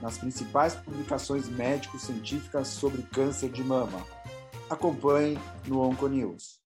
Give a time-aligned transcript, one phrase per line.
[0.00, 4.04] nas principais publicações médico-científicas sobre câncer de mama.
[4.70, 6.60] Acompanhe no Onconews.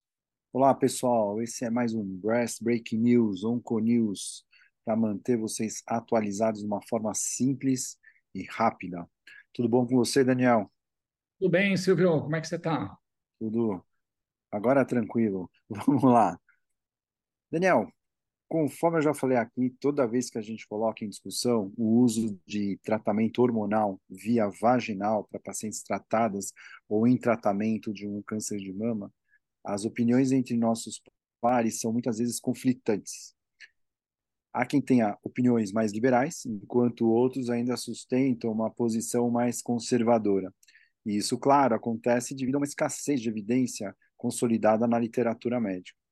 [0.51, 1.41] Olá, pessoal.
[1.41, 4.45] Esse é mais um Breast Breaking News, Onconews,
[4.85, 7.97] para manter vocês atualizados de uma forma simples
[8.35, 9.09] e rápida.
[9.51, 10.71] Tudo bom com você, Daniel?
[11.39, 12.21] Tudo bem, Silvio.
[12.21, 12.95] Como é que você está?
[13.39, 13.83] Tudo.
[14.51, 15.49] Agora tranquilo.
[15.69, 16.39] Vamos lá.
[17.51, 17.87] Daniel,
[18.53, 22.39] Conforme eu já falei aqui, toda vez que a gente coloca em discussão o uso
[22.45, 26.53] de tratamento hormonal via vaginal para pacientes tratadas
[26.87, 29.11] ou em tratamento de um câncer de mama,
[29.65, 31.01] as opiniões entre nossos
[31.41, 33.33] pares são muitas vezes conflitantes.
[34.53, 40.53] Há quem tenha opiniões mais liberais, enquanto outros ainda sustentam uma posição mais conservadora.
[41.03, 46.02] E isso, claro, acontece devido a uma escassez de evidência consolidada na literatura médica.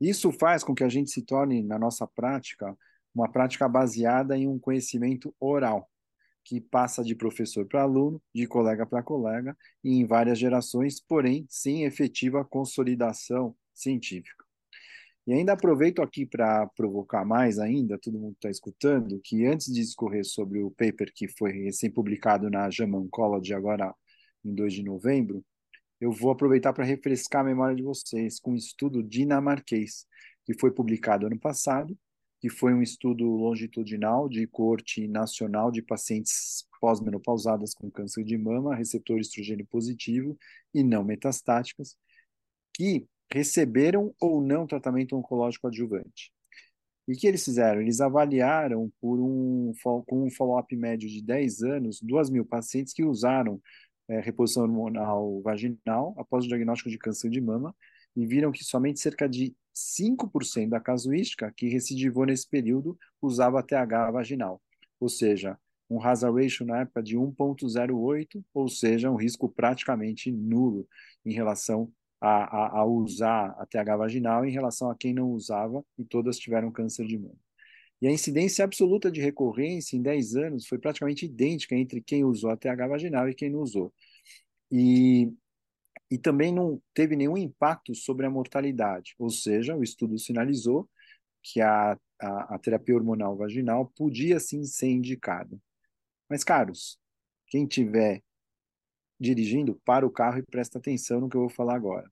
[0.00, 2.76] Isso faz com que a gente se torne, na nossa prática,
[3.14, 5.90] uma prática baseada em um conhecimento oral,
[6.44, 11.46] que passa de professor para aluno, de colega para colega, e em várias gerações, porém
[11.48, 14.44] sem efetiva consolidação científica.
[15.26, 19.80] E ainda aproveito aqui para provocar mais ainda, todo mundo está escutando, que antes de
[19.82, 23.94] discorrer sobre o paper que foi recém-publicado na JAMA Oncology agora
[24.42, 25.44] em 2 de novembro,
[26.00, 30.06] eu vou aproveitar para refrescar a memória de vocês com um estudo dinamarquês,
[30.44, 31.96] que foi publicado ano passado,
[32.40, 38.76] que foi um estudo longitudinal de corte nacional de pacientes pós-menopausadas com câncer de mama,
[38.76, 40.38] receptor estrogênio positivo
[40.72, 41.96] e não metastáticas,
[42.72, 46.32] que receberam ou não tratamento oncológico adjuvante.
[47.08, 47.80] E que eles fizeram?
[47.80, 49.72] Eles avaliaram por um,
[50.06, 53.60] com um follow-up médio de 10 anos, 2 mil pacientes que usaram
[54.08, 57.74] é, reposição hormonal vaginal após o diagnóstico de câncer de mama
[58.16, 64.10] e viram que somente cerca de 5% da casuística que recidivou nesse período usava TH
[64.10, 64.60] vaginal,
[64.98, 65.56] ou seja,
[65.90, 70.86] um hazard ratio na época de 1,08, ou seja, um risco praticamente nulo
[71.24, 71.90] em relação
[72.20, 76.38] a, a, a, usar a TH vaginal em relação a quem não usava e todas
[76.38, 77.47] tiveram câncer de mama.
[78.00, 82.50] E a incidência absoluta de recorrência em 10 anos foi praticamente idêntica entre quem usou
[82.50, 83.92] a TH vaginal e quem não usou.
[84.70, 85.32] E,
[86.10, 90.88] e também não teve nenhum impacto sobre a mortalidade, ou seja, o estudo sinalizou
[91.42, 95.58] que a, a, a terapia hormonal vaginal podia sim ser indicada.
[96.28, 96.98] Mas, caros,
[97.48, 98.22] quem estiver
[99.18, 102.10] dirigindo, para o carro e presta atenção no que eu vou falar agora.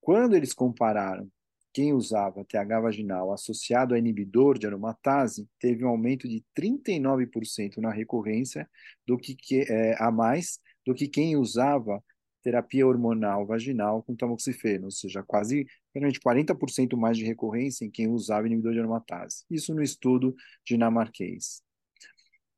[0.00, 1.30] Quando eles compararam
[1.72, 7.90] quem usava TH vaginal associado a inibidor de aromatase teve um aumento de 39% na
[7.90, 8.68] recorrência
[9.06, 12.02] do que, que é, a mais do que quem usava
[12.42, 18.46] terapia hormonal vaginal com tamoxifeno, ou seja, quase 40% mais de recorrência em quem usava
[18.46, 19.44] inibidor de aromatase.
[19.50, 21.62] Isso no estudo dinamarquês.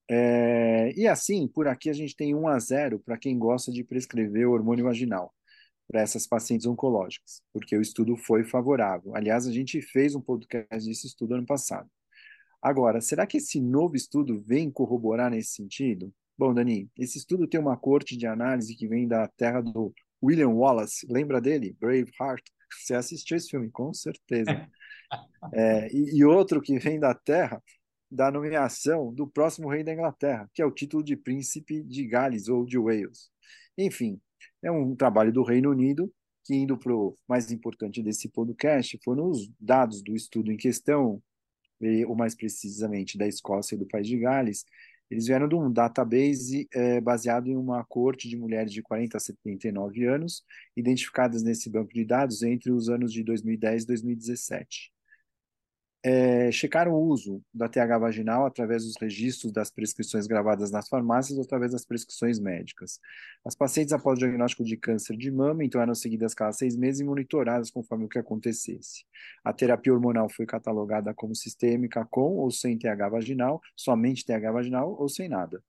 [0.09, 3.85] É, e assim, por aqui a gente tem 1 a 0 para quem gosta de
[3.85, 5.33] prescrever hormônio vaginal
[5.91, 9.17] para essas pacientes oncológicas, porque o estudo foi favorável.
[9.17, 11.91] Aliás, a gente fez um podcast desse estudo ano passado.
[12.63, 16.15] Agora, será que esse novo estudo vem corroborar nesse sentido?
[16.39, 19.93] Bom, Dani, esse estudo tem uma corte de análise que vem da terra do
[20.23, 21.07] William Wallace.
[21.11, 21.77] Lembra dele?
[21.81, 22.45] Braveheart.
[22.73, 24.51] Você assistiu esse filme, com certeza.
[25.53, 27.61] É, e, e outro que vem da terra
[28.09, 32.47] da nomeação do próximo rei da Inglaterra, que é o título de príncipe de Gales
[32.47, 33.29] ou de Wales.
[33.77, 34.21] Enfim,
[34.63, 36.13] é um trabalho do Reino Unido,
[36.45, 41.23] que indo para o mais importante desse podcast, foram os dados do estudo em questão,
[42.07, 44.65] ou mais precisamente da Escócia e do País de Gales,
[45.11, 49.21] eles vieram de um database é, baseado em uma corte de mulheres de 40 a
[49.21, 50.45] 79 anos,
[50.77, 54.93] identificadas nesse banco de dados entre os anos de 2010 e 2017
[56.03, 61.37] é, checaram o uso da TH vaginal através dos registros das prescrições gravadas nas farmácias
[61.37, 62.99] ou através das prescrições médicas.
[63.45, 67.01] As pacientes após o diagnóstico de câncer de mama, então eram seguidas cada seis meses
[67.01, 69.05] e monitoradas conforme o que acontecesse.
[69.45, 74.97] A terapia hormonal foi catalogada como sistêmica com ou sem TH vaginal, somente TH vaginal
[74.99, 75.63] ou sem nada.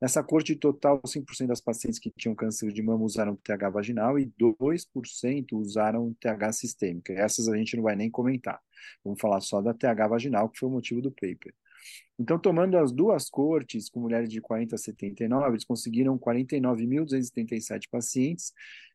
[0.00, 4.26] Nessa corte total, 5% das pacientes que tinham câncer de mama usaram TH vaginal e
[4.38, 7.12] 2% usaram TH sistêmica.
[7.12, 8.60] Essas a gente não vai nem comentar.
[9.04, 11.54] Vamos falar só da TH vaginal, que foi o motivo do paper.
[12.18, 18.52] Então, tomando as duas cortes, com mulheres de 40 a 79, eles conseguiram 49.277 pacientes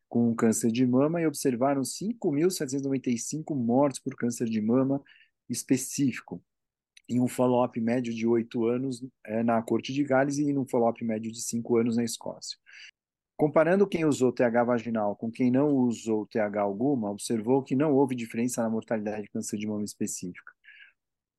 [0.08, 5.02] com câncer de mama e observaram 5.795 mortes por câncer de mama
[5.48, 6.42] específico,
[7.10, 10.66] em um follow-up médio de 8 anos é, na Corte de Gales e em um
[10.66, 12.56] follow-up médio de 5 anos na Escócia.
[13.36, 18.14] Comparando quem usou TH vaginal com quem não usou TH alguma, observou que não houve
[18.14, 20.52] diferença na mortalidade de câncer de mama específica.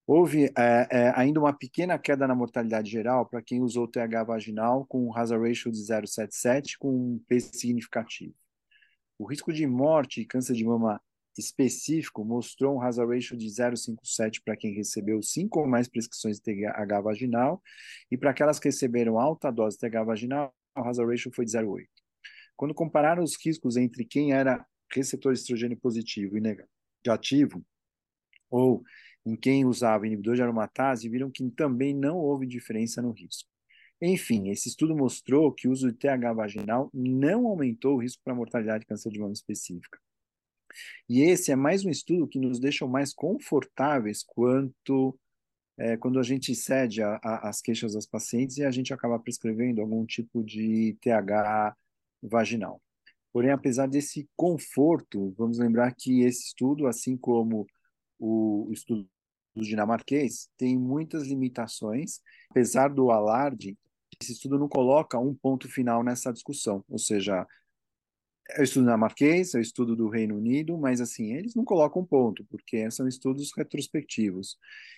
[0.06, 4.86] Houve é, é, ainda uma pequena queda na mortalidade geral para quem usou TH vaginal
[4.88, 8.34] com um hazard ratio de 0,77 com um P significativo.
[9.18, 11.00] O risco de morte e câncer de mama
[11.38, 16.44] específico mostrou um hazard ratio de 0,57 para quem recebeu cinco ou mais prescrições de
[16.44, 17.62] TH vaginal
[18.10, 21.52] e para aquelas que receberam alta dose de TH vaginal, o hazard ratio foi de
[21.52, 21.88] 0,8.
[22.56, 27.66] Quando compararam os riscos entre quem era receptor estrogênio positivo e negativo,
[28.50, 28.84] ou
[29.26, 33.50] em quem usava inibidor de aromatase, viram que também não houve diferença no risco.
[34.02, 38.34] Enfim, esse estudo mostrou que o uso de TH vaginal não aumentou o risco para
[38.34, 40.00] mortalidade de câncer de mama específica.
[41.10, 45.18] E esse é mais um estudo que nos deixa mais confortáveis quanto
[45.78, 49.20] é, quando a gente cede a, a, as queixas das pacientes e a gente acaba
[49.20, 51.76] prescrevendo algum tipo de TH
[52.22, 52.82] vaginal.
[53.34, 57.66] Porém, apesar desse conforto, vamos lembrar que esse estudo, assim como
[58.20, 59.08] o estudo
[59.56, 62.20] dinamarquês, tem muitas limitações.
[62.50, 63.78] Apesar do alarde,
[64.22, 67.48] esse estudo não coloca um ponto final nessa discussão, ou seja,
[68.60, 72.90] o estudo dinamarquês, o estudo do Reino Unido, mas assim, eles não colocam ponto, porque
[72.92, 74.58] são estudos retrospectivos.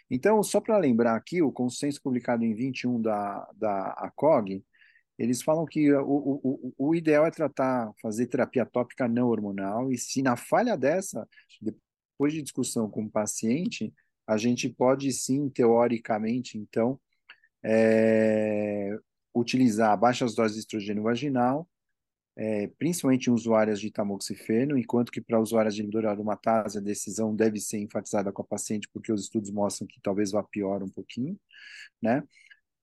[0.09, 4.63] Então, só para lembrar aqui, o consenso publicado em 21 da, da ACOG,
[5.17, 9.97] eles falam que o, o, o ideal é tratar, fazer terapia tópica não hormonal, e
[9.97, 11.27] se na falha dessa,
[11.61, 13.94] depois de discussão com o paciente,
[14.27, 17.00] a gente pode sim, teoricamente, então,
[17.63, 18.97] é,
[19.35, 21.67] utilizar baixas doses de estrogênio vaginal,
[22.35, 27.35] é, principalmente em usuárias de tamoxifeno, enquanto que para usuárias de inibidor aromatase a decisão
[27.35, 30.89] deve ser enfatizada com a paciente, porque os estudos mostram que talvez vá pior um
[30.89, 31.39] pouquinho,
[32.01, 32.24] né?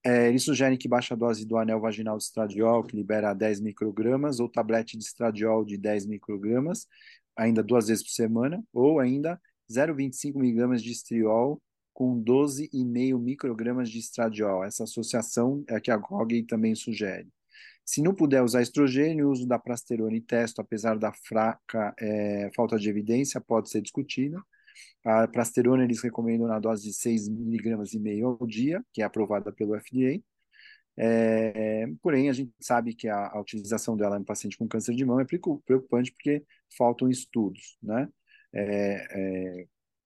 [0.03, 0.45] É, eles
[0.79, 5.03] que baixa dose do anel vaginal de estradiol, que libera 10 microgramas, ou tablete de
[5.03, 6.87] estradiol de 10 microgramas,
[7.35, 9.39] ainda duas vezes por semana, ou ainda
[9.71, 11.61] 0,25 miligramas de estriol
[11.93, 14.63] com 12,5 microgramas de estradiol.
[14.63, 17.27] Essa associação é a que a GOG também sugere.
[17.91, 22.49] Se não puder usar estrogênio, o uso da prasterona e testo, apesar da fraca é,
[22.55, 24.41] falta de evidência, pode ser discutida.
[25.03, 29.05] A prasterona eles recomendam na dose de 6 miligramas e meio ao dia, que é
[29.05, 30.23] aprovada pelo FDA.
[30.95, 35.03] É, porém, a gente sabe que a, a, utilização dela em paciente com câncer de
[35.03, 36.45] mama é preocupante porque
[36.77, 38.07] faltam estudos, né?
[38.53, 39.65] É,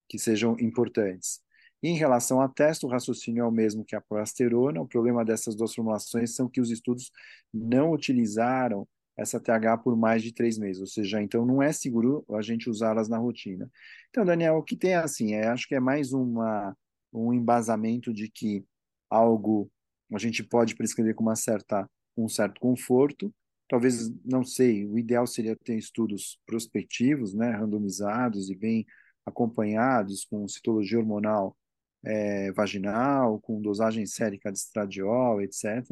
[0.09, 1.44] que sejam importantes.
[1.87, 4.81] Em relação a teste, o raciocínio é o mesmo que a proasterona.
[4.81, 7.11] O problema dessas duas formulações são que os estudos
[7.53, 12.25] não utilizaram essa TH por mais de três meses, ou seja, então não é seguro
[12.31, 13.71] a gente usá-las na rotina.
[14.09, 16.75] Então, Daniel, o que tem assim, é, acho que é mais uma,
[17.13, 18.65] um embasamento de que
[19.07, 19.71] algo
[20.11, 21.87] a gente pode prescrever com uma certa,
[22.17, 23.31] um certo conforto,
[23.69, 28.87] talvez, não sei, o ideal seria ter estudos prospectivos, né, randomizados e bem
[29.23, 31.55] acompanhados com citologia hormonal
[32.05, 35.83] é, vaginal, com dosagem sérica de estradiol, etc.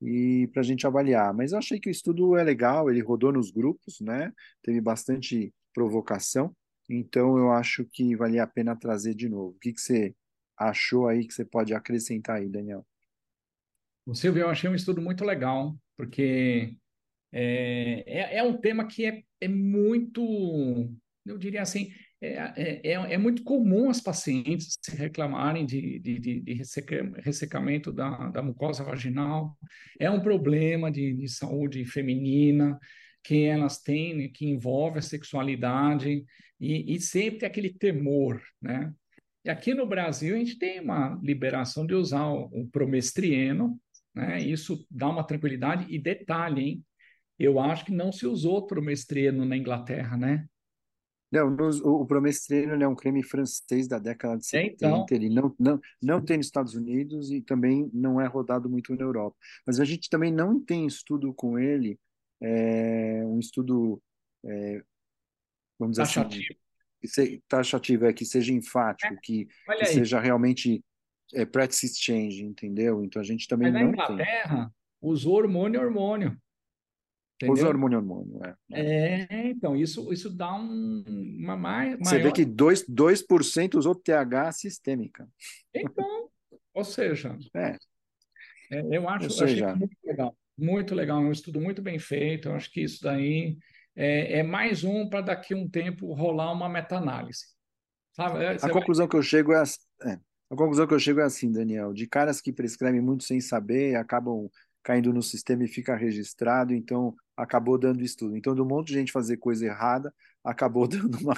[0.00, 1.34] E para a gente avaliar.
[1.34, 4.32] Mas eu achei que o estudo é legal, ele rodou nos grupos, né?
[4.62, 6.54] Teve bastante provocação,
[6.88, 9.56] então eu acho que valia a pena trazer de novo.
[9.56, 10.14] O que, que você
[10.56, 12.86] achou aí que você pode acrescentar aí, Daniel?
[14.06, 16.76] O Silvio, eu achei um estudo muito legal, porque
[17.32, 20.22] é, é, é um tema que é, é muito,
[21.26, 21.90] eu diria assim,
[22.24, 26.62] é, é, é, é, muito comum as pacientes se reclamarem de, de, de, de
[27.22, 29.58] ressecamento da, da, mucosa vaginal.
[29.98, 32.78] É um problema de, de, saúde feminina
[33.22, 36.24] que elas têm, né, que envolve a sexualidade
[36.58, 38.92] e, e sempre aquele temor, né?
[39.44, 43.78] E aqui no Brasil a gente tem uma liberação de usar o, o promestrieno,
[44.14, 44.40] né?
[44.40, 46.84] Isso dá uma tranquilidade e detalhe, hein?
[47.38, 50.46] Eu acho que não se usou promestrieno na Inglaterra, né?
[51.34, 54.74] Não, o, Promestreno é um creme francês da década de 70.
[54.74, 55.06] Então...
[55.10, 59.02] Ele não, não, não tem nos Estados Unidos e também não é rodado muito na
[59.02, 59.36] Europa.
[59.66, 61.98] Mas a gente também não tem estudo com ele,
[62.40, 64.00] é, um estudo,
[64.44, 64.82] é,
[65.78, 66.54] vamos dizer taxativo.
[67.04, 69.18] assim, taxativo, é que seja enfático, é.
[69.22, 69.48] que,
[69.78, 70.84] que seja realmente
[71.32, 73.02] é, practice exchange, entendeu?
[73.02, 74.72] Então a gente também Mas não na Inglaterra, tem.
[75.00, 76.40] usou hormônio hormônio.
[77.36, 77.52] Entendeu?
[77.54, 78.54] Usa hormônio hormônio, é.
[78.70, 81.04] É, então, isso, isso dá um,
[81.38, 81.98] uma mais.
[82.00, 85.28] Você vê que 2%, 2 usou TH sistêmica.
[85.74, 86.30] Então,
[86.72, 87.76] Ou seja, É,
[88.70, 92.48] é, eu acho, seja, muito legal, muito legal, é um estudo muito bem feito.
[92.48, 93.56] Eu acho que isso daí
[93.96, 97.44] é, é mais um para daqui a um tempo rolar uma meta-análise,
[98.12, 98.44] sabe?
[98.44, 100.12] É, a Você vai conclusão que eu chego é, ass- é,
[100.50, 103.96] a conclusão que eu chego é assim, Daniel, de caras que prescrevem muito sem saber,
[103.96, 104.48] acabam
[104.82, 108.36] caindo no sistema e fica registrado, então acabou dando estudo.
[108.36, 111.34] Então, de um monte de gente fazer coisa errada, acabou dando uma,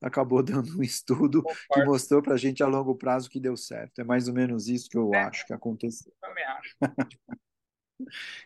[0.00, 4.00] acabou dando um estudo que mostrou para a gente a longo prazo que deu certo.
[4.00, 5.18] É mais ou menos isso que eu né?
[5.18, 6.12] acho que aconteceu.
[6.20, 6.76] também acho.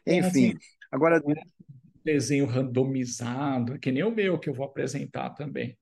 [0.07, 0.59] Então, assim, Enfim,
[0.91, 1.21] agora é
[2.05, 5.77] desenho randomizado, que nem o meu que eu vou apresentar também.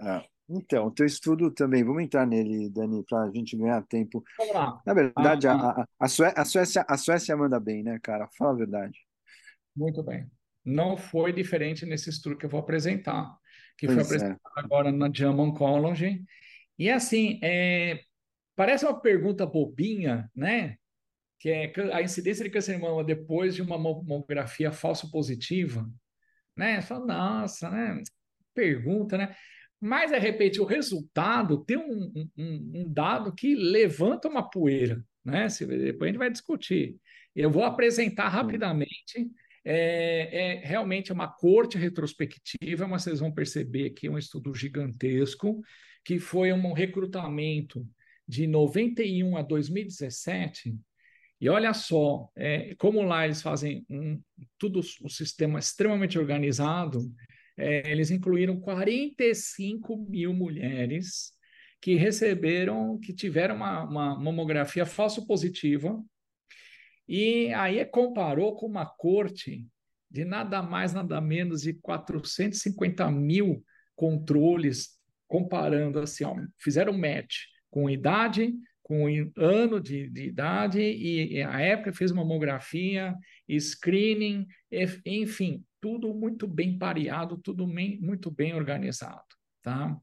[0.00, 4.22] Ah, então, o teu estudo também, vamos entrar nele, Dani, para a gente ganhar tempo.
[4.38, 4.82] Vamos lá.
[4.86, 8.28] Na verdade, a, ah, a, a, Sué- a Suécia, a Suécia manda bem, né, cara?
[8.38, 8.98] Fala a verdade.
[9.74, 10.30] muito bem.
[10.66, 13.32] Não foi diferente nesse estudo que eu vou apresentar,
[13.78, 14.16] que foi Pois é.
[14.16, 16.24] apresentado agora na JAMA Oncology.
[16.78, 18.00] E assim, é,
[18.56, 20.76] parece uma pergunta bobinha, né?
[21.38, 25.88] Que é a incidência de câncer de mama depois de uma mamografia falso positiva,
[26.56, 26.80] né?
[26.80, 28.02] Você Fala, nossa, né?
[28.54, 29.36] Pergunta, né?
[29.80, 35.48] Mas, de repente, o resultado tem um, um- um dado que levanta uma poeira, né?
[35.48, 36.96] Se- Depois a gente vai discutir.
[37.34, 39.30] Eu vou apresentar rapidamente.
[39.68, 45.60] É, é realmente uma corte retrospectiva, mas vocês vão perceber é um estudo gigantesco,
[46.04, 47.84] que foi um recrutamento
[48.28, 50.72] de 91 a 2017
[51.40, 54.20] e olha só, é, como lá eles fazem um,
[54.58, 57.12] tudo o sistema extremamente organizado,
[57.56, 61.32] é, eles incluíram 45 mil mulheres
[61.80, 66.02] que receberam, que tiveram uma, uma mamografia falso positiva,
[67.08, 69.66] e aí comparou com uma corte
[70.10, 74.98] de nada mais, nada menos de 450 mil controles,
[75.28, 77.34] comparando assim, ó, fizeram match
[77.70, 83.14] com idade, com ano de, de idade, e, e a época fez mamografia,
[83.50, 84.46] screening,
[85.04, 89.24] enfim, tudo muito bem pareado, tudo bem, muito bem organizado,
[89.60, 89.96] tá?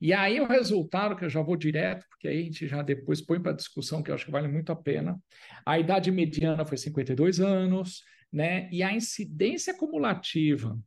[0.00, 3.20] E aí o resultado, que eu já vou direto, porque aí a gente já depois
[3.20, 5.18] põe para discussão, que eu acho que vale muito a pena.
[5.64, 8.02] A idade mediana foi 52 anos,
[8.32, 8.68] né?
[8.70, 10.78] E a incidência cumulativa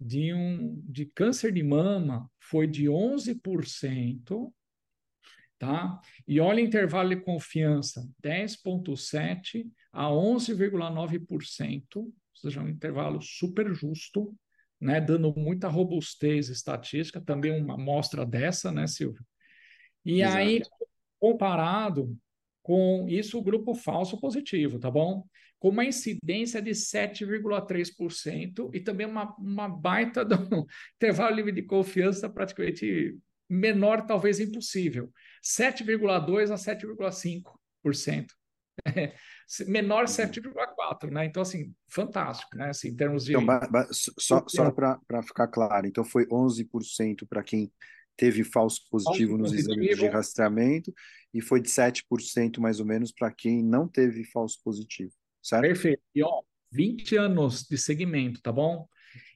[0.00, 4.52] de um de câncer de mama foi de 11%,
[5.58, 6.00] tá?
[6.26, 14.34] E olha o intervalo de confiança, 10,7 a 11,9%, ou seja, um intervalo super justo,
[14.82, 15.00] né?
[15.00, 19.24] Dando muita robustez estatística, também uma amostra dessa, né, Silvio?
[20.04, 20.70] E aí, exato.
[21.20, 22.18] comparado
[22.62, 25.24] com isso, o grupo falso positivo, tá bom?
[25.60, 30.34] Com uma incidência de 7,3% e também uma, uma baita do
[30.96, 33.16] intervalo livre de confiança praticamente
[33.48, 35.12] menor, talvez impossível.
[35.44, 38.26] 7,2% a 7,5%.
[39.66, 41.24] Menor 7,4%, né?
[41.26, 42.70] Então, assim, fantástico, né?
[42.70, 43.88] Assim, em termos Então, de ba- ba-
[44.18, 47.72] só, só para ficar claro, então foi 11% para quem
[48.16, 50.92] teve falso positivo nos exames de rastreamento
[51.32, 55.12] e foi de 7% mais ou menos para quem não teve falso positivo,
[55.42, 55.70] certo?
[55.70, 56.02] perfeito.
[56.14, 58.88] E, ó, 20 anos de segmento, tá bom?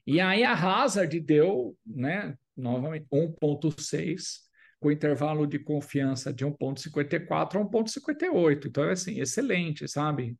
[0.05, 4.46] E aí a Hazard deu, né, novamente, 1,6,
[4.79, 8.67] com intervalo de confiança de 1,54 a 1,58.
[8.67, 10.37] Então, é assim, excelente, sabe?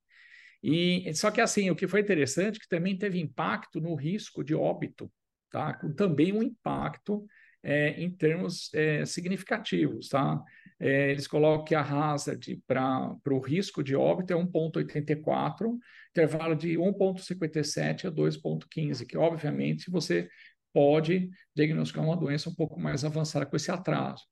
[0.61, 4.43] E só que assim, o que foi interessante é que também teve impacto no risco
[4.43, 5.11] de óbito,
[5.51, 5.73] tá?
[5.73, 7.25] Com também um impacto
[7.63, 10.41] é, em termos é, significativos, tá?
[10.79, 15.77] É, eles colocam que a hazard para o risco de óbito é 1,84,
[16.11, 20.29] intervalo de 1,57 a 2,15, que obviamente você
[20.73, 24.23] pode diagnosticar uma doença um pouco mais avançada com esse atraso.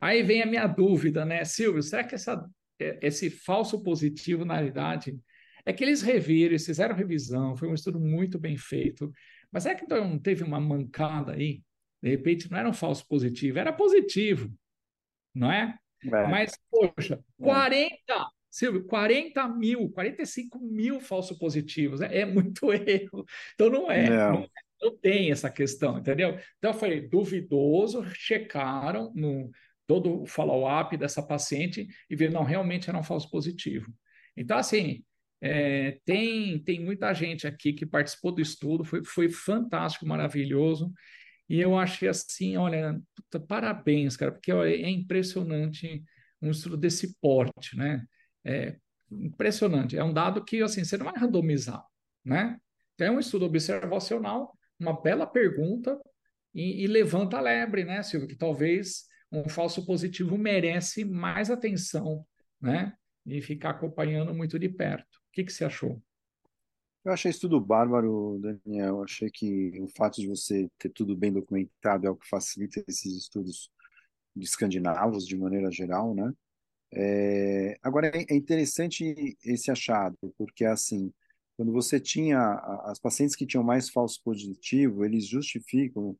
[0.00, 1.82] Aí vem a minha dúvida, né, Silvio?
[1.82, 2.44] Será que essa,
[2.78, 5.18] esse falso positivo, na realidade,
[5.64, 9.10] é que eles reviram, eles fizeram revisão, foi um estudo muito bem feito.
[9.50, 11.62] Mas será que então não teve uma mancada aí?
[12.02, 14.52] De repente não era um falso positivo, era positivo,
[15.34, 15.78] não é?
[16.02, 17.42] É, Mas, poxa, é.
[17.42, 17.98] 40,
[18.50, 23.24] Silvio, 40 mil, 45 mil falsos positivos, é, é muito erro.
[23.54, 24.48] Então não é, não, Não,
[24.80, 26.38] não tem essa questão, entendeu?
[26.58, 29.50] Então foi duvidoso, checaram no
[29.86, 33.92] todo o follow-up dessa paciente e viram, não, realmente era um falso positivo.
[34.36, 35.04] Então, assim,
[35.40, 40.92] é, tem, tem muita gente aqui que participou do estudo, foi, foi fantástico, maravilhoso.
[41.48, 46.02] E eu achei assim, olha, puta, parabéns, cara, porque olha, é impressionante
[46.40, 48.04] um estudo desse porte, né?
[48.44, 48.76] É
[49.10, 49.96] impressionante.
[49.96, 51.84] É um dado que, assim, você não vai randomizar,
[52.24, 52.58] né?
[52.98, 56.00] É um estudo observacional, uma bela pergunta
[56.54, 58.28] e, e levanta a lebre, né, Silvio?
[58.28, 62.24] Que talvez um falso positivo merece mais atenção,
[62.60, 62.94] né?
[63.26, 65.16] E ficar acompanhando muito de perto.
[65.16, 66.00] O que, que você achou?
[67.04, 68.96] Eu achei isso tudo bárbaro, Daniel.
[68.96, 72.82] Eu achei que o fato de você ter tudo bem documentado é o que facilita
[72.88, 73.70] esses estudos
[74.34, 76.32] de escandinavos, de maneira geral, né?
[76.92, 81.12] É, agora, é é interessante esse achado, porque, assim,
[81.56, 86.16] quando você tinha as pacientes que tinham mais falso positivo, eles justificam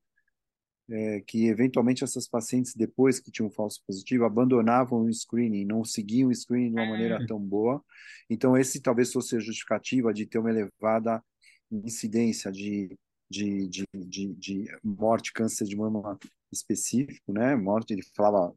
[0.91, 6.29] é, que eventualmente essas pacientes, depois que tinham falso positivo, abandonavam o screening, não seguiam
[6.29, 7.83] o screening de uma maneira tão boa.
[8.29, 11.23] Então, esse talvez fosse a justificativa de ter uma elevada
[11.71, 12.97] incidência de,
[13.31, 16.19] de, de, de, de morte, câncer de mama
[16.53, 17.57] específico, né?
[17.57, 18.55] Morte, ele falava,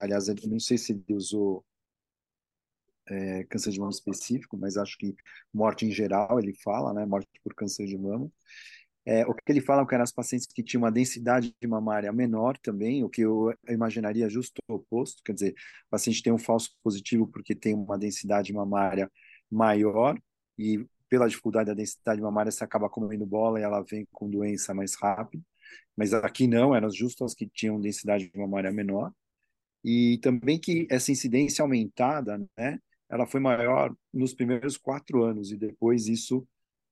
[0.00, 1.64] aliás, eu não sei se ele usou
[3.10, 5.14] é, câncer de mama específico, mas acho que
[5.52, 7.06] morte em geral ele fala, né?
[7.06, 8.30] Morte por câncer de mama.
[9.06, 11.66] É, o que ele fala é que eram as pacientes que tinham uma densidade de
[11.66, 15.52] mamária menor também, o que eu imaginaria justo o oposto, quer dizer,
[15.86, 19.10] o paciente tem um falso positivo porque tem uma densidade mamária
[19.50, 20.18] maior
[20.58, 24.74] e pela dificuldade da densidade mamária você acaba comendo bola e ela vem com doença
[24.74, 25.42] mais rápido,
[25.96, 29.10] mas aqui não, eram justo as que tinham densidade mamária menor
[29.82, 35.56] e também que essa incidência aumentada, né, ela foi maior nos primeiros quatro anos e
[35.56, 36.46] depois isso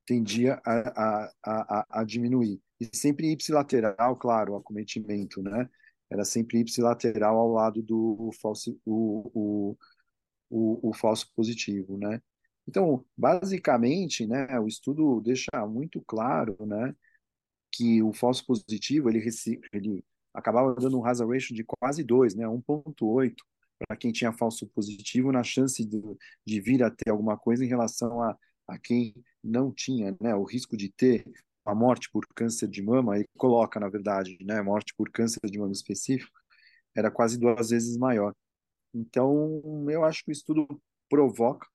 [0.06, 2.60] tendia a, a, a, a diminuir.
[2.80, 5.68] E sempre ipsilateral, claro, o acometimento, né?
[6.10, 9.78] Era sempre ipsilateral ao lado do falso, o, o,
[10.50, 12.22] o, o falso positivo, né?
[12.68, 16.94] Então, basicamente, né, o estudo deixa muito claro, né,
[17.72, 19.24] que o falso positivo, ele,
[19.72, 20.04] ele
[20.34, 23.34] acabava dando um hazard ratio de quase 2, né, 1.8
[23.78, 26.00] para quem tinha falso positivo, na chance de,
[26.46, 28.36] de vir a ter alguma coisa em relação a,
[28.68, 31.24] a quem não tinha, né, o risco de ter
[31.64, 35.58] a morte por câncer de mama, ele coloca, na verdade, né, morte por câncer de
[35.58, 36.38] mama específico,
[36.94, 38.32] era quase duas vezes maior.
[38.94, 39.60] Então,
[39.90, 40.66] eu acho que o estudo
[41.08, 41.66] provoca,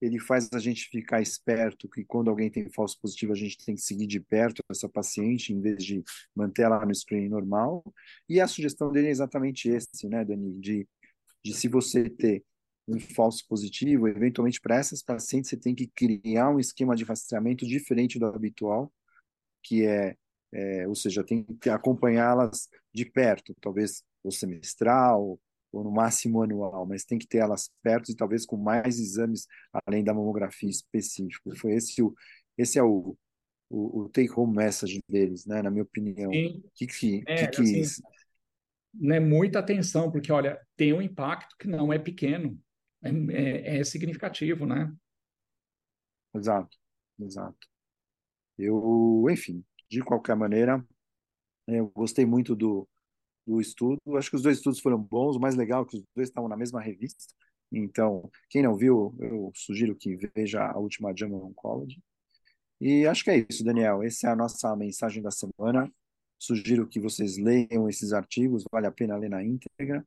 [0.00, 3.74] ele faz a gente ficar esperto que quando alguém tem falso positivo, a gente tem
[3.74, 6.02] que seguir de perto essa paciente, em vez de
[6.34, 7.82] manter ela no screening normal.
[8.28, 10.88] E a sugestão dele é exatamente esse, né, Dani, de,
[11.44, 12.44] de se você ter
[12.86, 17.66] um falso positivo, eventualmente para essas pacientes você tem que criar um esquema de rastreamento
[17.66, 18.92] diferente do habitual,
[19.62, 20.16] que é,
[20.52, 25.38] é ou seja, tem que acompanhá-las de perto, talvez ou semestral
[25.70, 29.46] ou no máximo anual, mas tem que ter elas perto e talvez com mais exames
[29.86, 31.54] além da mamografia específico.
[31.56, 32.14] Foi esse o
[32.56, 33.16] esse é o
[33.70, 36.32] o, o take home message deles, né, na minha opinião.
[36.32, 36.62] Sim.
[36.74, 37.80] Que que, é, que, que...
[37.80, 38.02] Assim,
[38.94, 42.58] né, muita atenção, porque olha, tem um impacto que não é pequeno
[43.02, 44.92] é, é, é significativo, né?
[46.34, 46.76] Exato,
[47.20, 47.66] exato.
[48.56, 50.84] Eu, enfim, de qualquer maneira,
[51.66, 52.88] eu gostei muito do,
[53.46, 53.98] do estudo.
[54.16, 55.36] Acho que os dois estudos foram bons.
[55.36, 57.34] O mais legal é que os dois estavam na mesma revista.
[57.70, 62.02] Então, quem não viu, eu sugiro que veja a última JAMA Oncology.
[62.80, 64.02] E acho que é isso, Daniel.
[64.02, 65.92] Essa é a nossa mensagem da semana.
[66.38, 70.06] Sugiro que vocês leiam esses artigos, vale a pena ler na íntegra,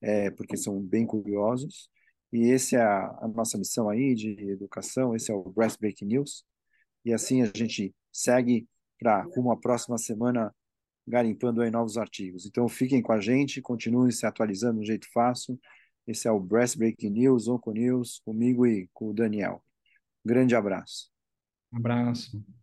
[0.00, 1.88] é, porque são bem curiosos.
[2.32, 6.06] E essa é a, a, nossa missão aí de educação, esse é o Breast Breaking
[6.06, 6.44] News.
[7.04, 8.66] E assim a gente segue
[8.98, 10.54] para à próxima semana
[11.06, 12.46] garimpando aí novos artigos.
[12.46, 15.58] Então fiquem com a gente, continuem se atualizando de um jeito fácil.
[16.06, 19.62] Esse é o Breast Breaking News, Onco News, comigo e com o Daniel.
[20.24, 21.10] Grande abraço.
[21.72, 22.44] Um abraço.